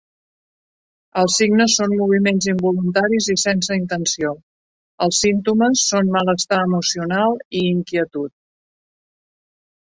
[1.23, 4.31] Els signes són moviments involuntaris i sense intenció;
[5.07, 8.35] els símptomes són malestar emocional i inquietud.